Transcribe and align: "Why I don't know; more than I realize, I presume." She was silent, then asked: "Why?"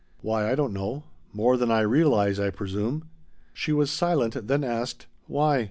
"Why 0.21 0.49
I 0.51 0.55
don't 0.55 0.73
know; 0.73 1.03
more 1.31 1.57
than 1.57 1.69
I 1.69 1.81
realize, 1.81 2.39
I 2.39 2.49
presume." 2.49 3.11
She 3.53 3.71
was 3.71 3.91
silent, 3.91 4.47
then 4.47 4.63
asked: 4.63 5.05
"Why?" 5.27 5.59